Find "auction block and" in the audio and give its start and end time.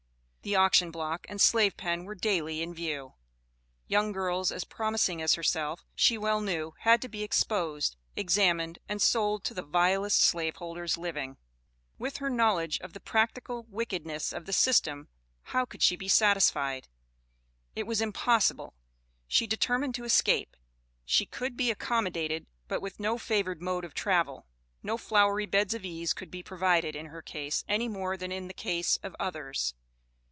0.55-1.39